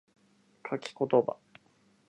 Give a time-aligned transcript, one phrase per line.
[0.67, 1.37] 書き言葉